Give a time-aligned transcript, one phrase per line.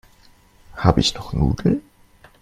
[0.77, 1.83] Habe ich noch Nudeln?